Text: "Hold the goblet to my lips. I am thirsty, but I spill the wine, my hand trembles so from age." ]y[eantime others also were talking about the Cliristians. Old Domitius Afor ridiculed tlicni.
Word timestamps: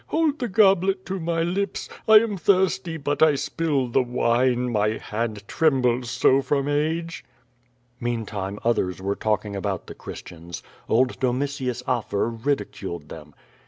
"Hold 0.07 0.39
the 0.39 0.47
goblet 0.47 1.05
to 1.05 1.19
my 1.19 1.43
lips. 1.43 1.87
I 2.07 2.13
am 2.21 2.35
thirsty, 2.35 2.97
but 2.97 3.21
I 3.21 3.35
spill 3.35 3.87
the 3.87 4.01
wine, 4.01 4.71
my 4.71 4.97
hand 4.97 5.47
trembles 5.47 6.09
so 6.09 6.41
from 6.41 6.67
age." 6.67 7.23
]y[eantime 8.01 8.57
others 8.63 8.95
also 8.95 9.03
were 9.03 9.13
talking 9.15 9.55
about 9.55 9.85
the 9.85 9.93
Cliristians. 9.93 10.63
Old 10.89 11.19
Domitius 11.19 11.83
Afor 11.83 12.31
ridiculed 12.43 13.09
tlicni. 13.09 13.33